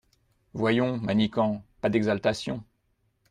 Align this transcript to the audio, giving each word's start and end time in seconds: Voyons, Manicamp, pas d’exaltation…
Voyons, 0.55 0.97
Manicamp, 0.97 1.63
pas 1.79 1.89
d’exaltation… 1.89 2.63